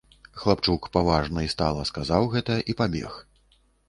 Хлапчук 0.43 0.85
паважна 0.95 1.43
і 1.47 1.51
стала 1.53 1.83
сказаў 1.89 2.25
гэта 2.33 2.57
і 2.73 2.77
пабег. 2.81 3.13